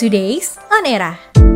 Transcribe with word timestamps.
Today's 0.00 0.56
On 0.72 0.86
Era. 0.86 1.49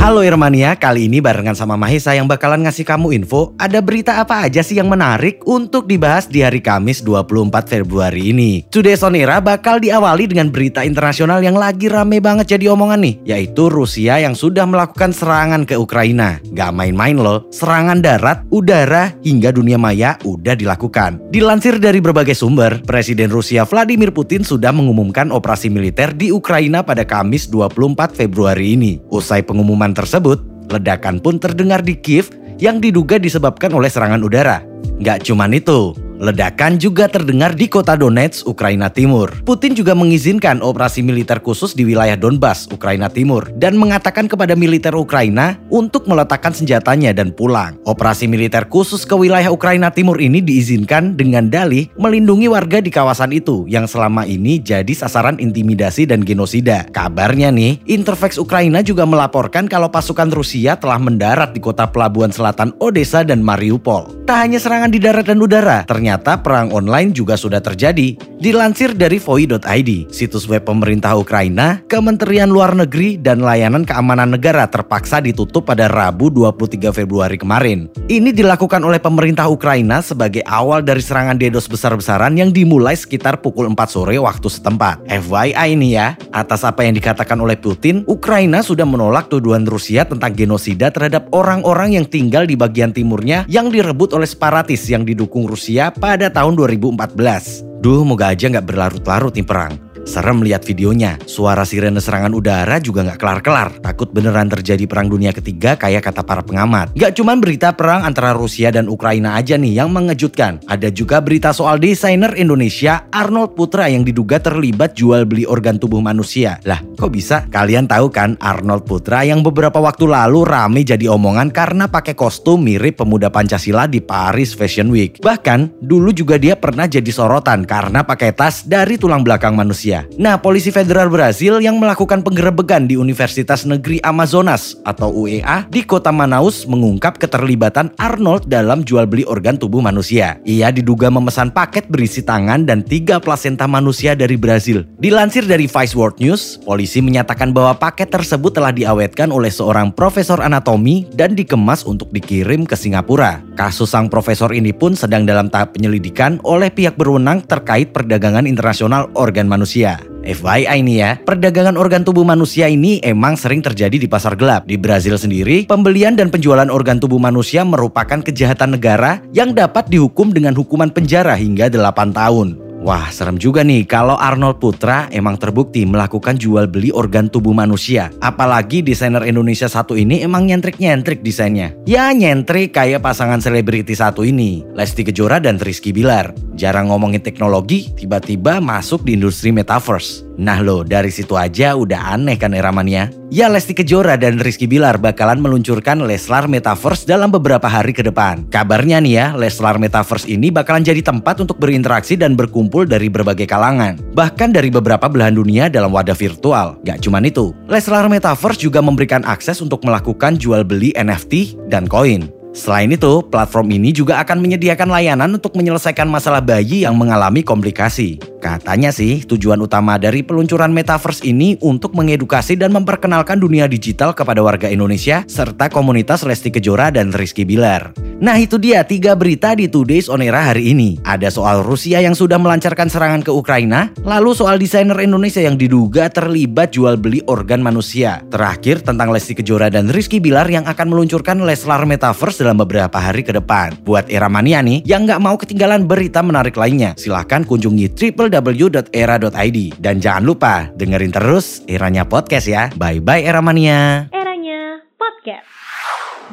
Halo 0.00 0.24
Irmania, 0.24 0.80
kali 0.80 1.12
ini 1.12 1.20
barengan 1.20 1.52
sama 1.52 1.76
Mahesa 1.76 2.16
yang 2.16 2.24
bakalan 2.24 2.64
ngasih 2.64 2.88
kamu 2.88 3.20
info 3.20 3.52
ada 3.60 3.84
berita 3.84 4.16
apa 4.16 4.48
aja 4.48 4.64
sih 4.64 4.80
yang 4.80 4.88
menarik 4.88 5.44
untuk 5.44 5.84
dibahas 5.84 6.24
di 6.24 6.40
hari 6.40 6.64
Kamis 6.64 7.04
24 7.04 7.52
Februari 7.68 8.32
ini. 8.32 8.64
Today 8.72 8.96
Sonera 8.96 9.44
bakal 9.44 9.76
diawali 9.76 10.24
dengan 10.24 10.48
berita 10.48 10.88
internasional 10.88 11.44
yang 11.44 11.52
lagi 11.52 11.92
rame 11.92 12.16
banget 12.16 12.56
jadi 12.56 12.72
omongan 12.72 12.96
nih, 12.96 13.14
yaitu 13.28 13.68
Rusia 13.68 14.16
yang 14.16 14.32
sudah 14.32 14.64
melakukan 14.64 15.12
serangan 15.12 15.68
ke 15.68 15.76
Ukraina. 15.76 16.40
Gak 16.56 16.72
main-main 16.72 17.20
loh, 17.20 17.44
serangan 17.52 18.00
darat, 18.00 18.40
udara, 18.48 19.12
hingga 19.20 19.52
dunia 19.52 19.76
maya 19.76 20.16
udah 20.24 20.56
dilakukan. 20.56 21.28
Dilansir 21.28 21.76
dari 21.76 22.00
berbagai 22.00 22.32
sumber, 22.32 22.80
Presiden 22.88 23.28
Rusia 23.28 23.68
Vladimir 23.68 24.16
Putin 24.16 24.48
sudah 24.48 24.72
mengumumkan 24.72 25.28
operasi 25.28 25.68
militer 25.68 26.16
di 26.16 26.32
Ukraina 26.32 26.80
pada 26.80 27.04
Kamis 27.04 27.52
24 27.52 28.16
Februari 28.16 28.80
ini. 28.80 28.96
Usai 29.12 29.44
pengumuman 29.44 29.90
tersebut, 30.00 30.40
ledakan 30.72 31.20
pun 31.20 31.36
terdengar 31.36 31.84
di 31.84 32.00
Kiev 32.00 32.32
yang 32.56 32.80
diduga 32.80 33.20
disebabkan 33.20 33.72
oleh 33.76 33.92
serangan 33.92 34.24
udara. 34.24 34.64
Gak 35.00 35.28
cuman 35.28 35.52
itu, 35.52 35.96
Ledakan 36.20 36.76
juga 36.76 37.08
terdengar 37.08 37.56
di 37.56 37.64
kota 37.64 37.96
Donetsk, 37.96 38.44
Ukraina 38.44 38.92
Timur. 38.92 39.32
Putin 39.40 39.72
juga 39.72 39.96
mengizinkan 39.96 40.60
operasi 40.60 41.00
militer 41.00 41.40
khusus 41.40 41.72
di 41.72 41.88
wilayah 41.88 42.12
Donbas, 42.12 42.68
Ukraina 42.68 43.08
Timur, 43.08 43.48
dan 43.56 43.80
mengatakan 43.80 44.28
kepada 44.28 44.52
militer 44.52 44.92
Ukraina 44.92 45.56
untuk 45.72 46.04
meletakkan 46.04 46.52
senjatanya 46.52 47.16
dan 47.16 47.32
pulang. 47.32 47.80
Operasi 47.88 48.28
militer 48.28 48.68
khusus 48.68 49.08
ke 49.08 49.16
wilayah 49.16 49.48
Ukraina 49.48 49.88
Timur 49.88 50.20
ini 50.20 50.44
diizinkan 50.44 51.16
dengan 51.16 51.48
dalih 51.48 51.88
melindungi 51.96 52.52
warga 52.52 52.84
di 52.84 52.92
kawasan 52.92 53.32
itu 53.32 53.64
yang 53.64 53.88
selama 53.88 54.28
ini 54.28 54.60
jadi 54.60 54.92
sasaran 54.92 55.40
intimidasi 55.40 56.04
dan 56.04 56.20
genosida. 56.20 56.84
Kabarnya 56.92 57.48
nih, 57.48 57.80
Interfax 57.88 58.36
Ukraina 58.36 58.84
juga 58.84 59.08
melaporkan 59.08 59.64
kalau 59.64 59.88
pasukan 59.88 60.28
Rusia 60.28 60.76
telah 60.76 61.00
mendarat 61.00 61.56
di 61.56 61.64
kota 61.64 61.88
pelabuhan 61.88 62.28
selatan 62.28 62.76
Odessa 62.76 63.24
dan 63.24 63.40
Mariupol. 63.40 64.28
Tak 64.28 64.36
hanya 64.44 64.60
serangan 64.60 64.92
di 64.92 65.00
darat 65.00 65.24
dan 65.24 65.40
udara, 65.40 65.88
ternyata 65.88 66.09
ternyata 66.10 66.42
perang 66.42 66.74
online 66.74 67.14
juga 67.14 67.38
sudah 67.38 67.62
terjadi. 67.62 68.18
Dilansir 68.40 68.96
dari 68.96 69.20
voi.id, 69.20 70.08
situs 70.08 70.48
web 70.48 70.64
pemerintah 70.64 71.12
Ukraina, 71.12 71.84
Kementerian 71.84 72.48
Luar 72.48 72.72
Negeri 72.72 73.20
dan 73.20 73.44
Layanan 73.44 73.84
Keamanan 73.84 74.32
Negara 74.32 74.64
terpaksa 74.64 75.20
ditutup 75.20 75.68
pada 75.68 75.92
Rabu 75.92 76.32
23 76.32 76.88
Februari 76.88 77.36
kemarin. 77.36 77.92
Ini 78.08 78.32
dilakukan 78.32 78.80
oleh 78.80 78.96
pemerintah 78.96 79.44
Ukraina 79.52 80.00
sebagai 80.00 80.40
awal 80.48 80.80
dari 80.80 81.04
serangan 81.04 81.36
DDoS 81.36 81.68
besar-besaran 81.68 82.32
yang 82.32 82.48
dimulai 82.48 82.96
sekitar 82.96 83.44
pukul 83.44 83.68
4 83.76 83.76
sore 83.92 84.16
waktu 84.16 84.48
setempat. 84.48 85.04
FYI 85.04 85.76
ini 85.76 86.00
ya, 86.00 86.16
atas 86.32 86.64
apa 86.64 86.80
yang 86.88 86.96
dikatakan 86.96 87.36
oleh 87.36 87.60
Putin, 87.60 88.08
Ukraina 88.08 88.64
sudah 88.64 88.88
menolak 88.88 89.28
tuduhan 89.28 89.68
Rusia 89.68 90.08
tentang 90.08 90.32
genosida 90.32 90.88
terhadap 90.88 91.28
orang-orang 91.36 92.00
yang 92.00 92.08
tinggal 92.08 92.48
di 92.48 92.56
bagian 92.56 92.96
timurnya 92.96 93.44
yang 93.52 93.68
direbut 93.68 94.16
oleh 94.16 94.24
separatis 94.24 94.88
yang 94.88 95.04
didukung 95.04 95.44
Rusia 95.44 95.92
pada 95.92 96.32
tahun 96.32 96.56
2014. 96.56 97.69
Duh, 97.80 98.04
moga 98.04 98.28
aja 98.28 98.44
nggak 98.44 98.68
berlarut-larut 98.68 99.32
nih 99.32 99.46
perang. 99.48 99.89
Serem 100.08 100.40
lihat 100.42 100.64
videonya, 100.64 101.20
suara 101.28 101.62
sirene 101.62 102.00
serangan 102.00 102.32
udara 102.32 102.80
juga 102.80 103.04
nggak 103.06 103.20
kelar-kelar. 103.20 103.68
Takut 103.84 104.10
beneran 104.10 104.48
terjadi 104.48 104.88
perang 104.88 105.06
dunia 105.06 105.30
ketiga 105.30 105.76
kayak 105.76 106.08
kata 106.10 106.24
para 106.24 106.42
pengamat. 106.42 106.90
Gak 106.96 107.14
cuman 107.20 107.38
berita 107.38 107.76
perang 107.76 108.02
antara 108.02 108.34
Rusia 108.34 108.72
dan 108.74 108.88
Ukraina 108.88 109.36
aja 109.36 109.54
nih 109.54 109.78
yang 109.78 109.92
mengejutkan. 109.92 110.64
Ada 110.66 110.90
juga 110.90 111.22
berita 111.22 111.54
soal 111.54 111.78
desainer 111.78 112.32
Indonesia 112.34 113.06
Arnold 113.12 113.54
Putra 113.54 113.86
yang 113.86 114.02
diduga 114.02 114.40
terlibat 114.42 114.96
jual 114.96 115.28
beli 115.28 115.44
organ 115.44 115.76
tubuh 115.78 116.02
manusia. 116.02 116.58
Lah, 116.66 116.82
kok 116.98 117.12
bisa? 117.12 117.46
Kalian 117.46 117.86
tahu 117.86 118.10
kan 118.10 118.34
Arnold 118.42 118.88
Putra 118.88 119.22
yang 119.22 119.44
beberapa 119.44 119.78
waktu 119.78 120.10
lalu 120.10 120.42
rame 120.48 120.82
jadi 120.82 121.06
omongan 121.12 121.52
karena 121.54 121.86
pakai 121.86 122.16
kostum 122.16 122.64
mirip 122.64 122.98
pemuda 122.98 123.30
Pancasila 123.30 123.86
di 123.86 124.02
Paris 124.02 124.56
Fashion 124.56 124.90
Week. 124.90 125.20
Bahkan, 125.22 125.84
dulu 125.84 126.10
juga 126.10 126.40
dia 126.40 126.56
pernah 126.58 126.90
jadi 126.90 127.08
sorotan 127.12 127.62
karena 127.62 128.02
pakai 128.02 128.34
tas 128.34 128.66
dari 128.66 128.98
tulang 128.98 129.22
belakang 129.22 129.54
manusia. 129.54 129.99
Nah, 130.16 130.40
polisi 130.40 130.72
federal 130.72 131.12
Brazil 131.12 131.60
yang 131.60 131.76
melakukan 131.76 132.24
penggerebekan 132.24 132.88
di 132.88 132.96
Universitas 132.96 133.66
Negeri 133.68 134.00
Amazonas 134.00 134.78
atau 134.84 135.12
UEA 135.12 135.66
di 135.68 135.84
kota 135.84 136.14
Manaus 136.14 136.64
mengungkap 136.64 137.20
keterlibatan 137.20 137.92
Arnold 138.00 138.48
dalam 138.48 138.86
jual 138.86 139.04
beli 139.04 139.24
organ 139.28 139.60
tubuh 139.60 139.84
manusia. 139.84 140.40
Ia 140.48 140.70
diduga 140.72 141.10
memesan 141.10 141.50
paket 141.50 141.90
berisi 141.90 142.20
tangan 142.22 142.68
dan 142.68 142.84
tiga 142.84 143.18
plasenta 143.18 143.64
manusia 143.64 144.14
dari 144.14 144.38
Brazil. 144.38 144.86
Dilansir 145.00 145.44
dari 145.48 145.66
Vice 145.66 145.96
World 145.96 146.20
News, 146.22 146.60
polisi 146.62 147.02
menyatakan 147.02 147.50
bahwa 147.50 147.74
paket 147.76 148.12
tersebut 148.12 148.54
telah 148.54 148.70
diawetkan 148.70 149.32
oleh 149.34 149.50
seorang 149.50 149.90
profesor 149.90 150.44
anatomi 150.44 151.08
dan 151.16 151.32
dikemas 151.34 151.82
untuk 151.88 152.12
dikirim 152.12 152.68
ke 152.68 152.76
Singapura. 152.76 153.42
Kasus 153.58 153.90
sang 153.90 154.06
profesor 154.06 154.54
ini 154.54 154.70
pun 154.70 154.94
sedang 154.94 155.26
dalam 155.26 155.50
tahap 155.50 155.74
penyelidikan 155.74 156.38
oleh 156.46 156.70
pihak 156.70 156.94
berwenang 156.94 157.42
terkait 157.42 157.90
perdagangan 157.90 158.46
internasional 158.46 159.10
organ 159.18 159.50
manusia 159.50 159.79
manusia. 159.80 160.08
FYI 160.20 160.84
ini 160.84 161.00
ya, 161.00 161.16
perdagangan 161.16 161.80
organ 161.80 162.04
tubuh 162.04 162.28
manusia 162.28 162.68
ini 162.68 163.00
emang 163.00 163.40
sering 163.40 163.64
terjadi 163.64 163.96
di 163.96 164.04
pasar 164.04 164.36
gelap. 164.36 164.68
Di 164.68 164.76
Brazil 164.76 165.16
sendiri, 165.16 165.64
pembelian 165.64 166.12
dan 166.12 166.28
penjualan 166.28 166.68
organ 166.68 167.00
tubuh 167.00 167.16
manusia 167.16 167.64
merupakan 167.64 168.20
kejahatan 168.20 168.76
negara 168.76 169.24
yang 169.32 169.56
dapat 169.56 169.88
dihukum 169.88 170.36
dengan 170.36 170.52
hukuman 170.52 170.92
penjara 170.92 171.32
hingga 171.40 171.72
8 171.72 172.12
tahun. 172.12 172.69
Wah, 172.80 173.12
serem 173.12 173.36
juga 173.36 173.60
nih 173.60 173.84
kalau 173.84 174.16
Arnold 174.16 174.56
Putra 174.56 175.04
emang 175.12 175.36
terbukti 175.36 175.84
melakukan 175.84 176.40
jual 176.40 176.64
beli 176.64 176.88
organ 176.88 177.28
tubuh 177.28 177.52
manusia. 177.52 178.08
Apalagi 178.24 178.80
desainer 178.80 179.20
Indonesia 179.28 179.68
satu 179.68 180.00
ini 180.00 180.24
emang 180.24 180.48
nyentrik-nyentrik 180.48 181.20
desainnya. 181.20 181.76
Ya 181.84 182.08
nyentrik 182.16 182.72
kayak 182.72 183.04
pasangan 183.04 183.44
selebriti 183.44 183.92
satu 183.92 184.24
ini, 184.24 184.64
Lesti 184.72 185.04
Kejora 185.04 185.44
dan 185.44 185.60
Rizky 185.60 185.92
Bilar. 185.92 186.32
Jarang 186.56 186.88
ngomongin 186.88 187.20
teknologi, 187.20 187.92
tiba-tiba 188.00 188.64
masuk 188.64 189.04
di 189.04 189.12
industri 189.12 189.52
metaverse. 189.52 190.29
Nah 190.40 190.64
lo, 190.64 190.80
dari 190.80 191.12
situ 191.12 191.36
aja 191.36 191.76
udah 191.76 192.16
aneh 192.16 192.40
kan 192.40 192.56
era 192.56 192.72
mania? 192.72 193.12
Ya 193.28 193.52
Lesti 193.52 193.76
Kejora 193.76 194.16
dan 194.16 194.40
Rizky 194.40 194.64
Bilar 194.64 194.96
bakalan 194.96 195.36
meluncurkan 195.36 196.00
Leslar 196.00 196.48
Metaverse 196.48 197.04
dalam 197.04 197.28
beberapa 197.28 197.68
hari 197.68 197.92
ke 197.92 198.00
depan. 198.00 198.48
Kabarnya 198.48 199.04
nih 199.04 199.12
ya, 199.20 199.26
Leslar 199.36 199.76
Metaverse 199.76 200.24
ini 200.32 200.48
bakalan 200.48 200.80
jadi 200.80 201.04
tempat 201.04 201.44
untuk 201.44 201.60
berinteraksi 201.60 202.16
dan 202.16 202.40
berkumpul 202.40 202.88
dari 202.88 203.12
berbagai 203.12 203.44
kalangan. 203.44 204.00
Bahkan 204.16 204.56
dari 204.56 204.72
beberapa 204.72 205.12
belahan 205.12 205.36
dunia 205.36 205.68
dalam 205.68 205.92
wadah 205.92 206.16
virtual. 206.16 206.80
Gak 206.88 207.04
cuman 207.04 207.28
itu, 207.28 207.52
Leslar 207.68 208.08
Metaverse 208.08 208.64
juga 208.64 208.80
memberikan 208.80 209.20
akses 209.28 209.60
untuk 209.60 209.84
melakukan 209.84 210.40
jual 210.40 210.64
beli 210.64 210.96
NFT 210.96 211.68
dan 211.68 211.84
koin. 211.84 212.32
Selain 212.50 212.90
itu, 212.90 213.22
platform 213.30 213.70
ini 213.70 213.94
juga 213.94 214.18
akan 214.24 214.42
menyediakan 214.42 214.90
layanan 214.90 215.30
untuk 215.38 215.54
menyelesaikan 215.54 216.10
masalah 216.10 216.42
bayi 216.42 216.82
yang 216.82 216.98
mengalami 216.98 217.46
komplikasi. 217.46 218.18
Katanya 218.40 218.88
sih, 218.88 219.22
tujuan 219.28 219.60
utama 219.60 220.00
dari 220.00 220.24
peluncuran 220.24 220.72
Metaverse 220.72 221.28
ini 221.28 221.60
untuk 221.60 221.92
mengedukasi 221.92 222.56
dan 222.56 222.72
memperkenalkan 222.72 223.36
dunia 223.36 223.68
digital 223.68 224.16
kepada 224.16 224.40
warga 224.40 224.72
Indonesia 224.72 225.28
serta 225.28 225.68
komunitas 225.68 226.24
Lesti 226.24 226.48
Kejora 226.48 226.88
dan 226.88 227.12
Rizky 227.12 227.44
Bilar. 227.44 228.09
Nah 228.20 228.36
itu 228.36 228.60
dia 228.60 228.84
tiga 228.84 229.16
berita 229.16 229.56
di 229.56 229.64
Today's 229.64 230.12
On 230.12 230.20
Era 230.20 230.52
hari 230.52 230.76
ini. 230.76 231.00
Ada 231.08 231.32
soal 231.32 231.64
Rusia 231.64 232.04
yang 232.04 232.12
sudah 232.12 232.36
melancarkan 232.36 232.92
serangan 232.92 233.24
ke 233.24 233.32
Ukraina, 233.32 233.88
lalu 234.04 234.36
soal 234.36 234.60
desainer 234.60 235.00
Indonesia 235.00 235.40
yang 235.40 235.56
diduga 235.56 236.12
terlibat 236.12 236.76
jual 236.76 237.00
beli 237.00 237.24
organ 237.24 237.64
manusia. 237.64 238.20
Terakhir 238.28 238.84
tentang 238.84 239.08
Lesti 239.08 239.32
Kejora 239.32 239.72
dan 239.72 239.88
Rizky 239.88 240.20
Bilar 240.20 240.44
yang 240.52 240.68
akan 240.68 240.92
meluncurkan 240.92 241.40
Leslar 241.40 241.88
Metaverse 241.88 242.44
dalam 242.44 242.60
beberapa 242.60 243.00
hari 243.00 243.24
ke 243.24 243.32
depan. 243.32 243.80
Buat 243.88 244.12
Era 244.12 244.28
Mania 244.28 244.60
nih 244.60 244.84
yang 244.84 245.08
nggak 245.08 245.24
mau 245.24 245.40
ketinggalan 245.40 245.88
berita 245.88 246.20
menarik 246.20 246.60
lainnya, 246.60 246.92
silahkan 247.00 247.40
kunjungi 247.40 247.88
www.era.id. 247.96 249.58
Dan 249.80 249.96
jangan 249.96 250.24
lupa 250.28 250.68
dengerin 250.76 251.16
terus 251.16 251.64
Eranya 251.64 252.04
Podcast 252.04 252.44
ya. 252.52 252.68
Bye-bye 252.76 253.24
Era 253.24 253.40
Mania. 253.40 254.12
Eranya 254.12 254.84
Podcast. 255.00 255.48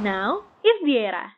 Now 0.04 0.44
is 0.68 0.84
the 0.84 1.00
era. 1.00 1.37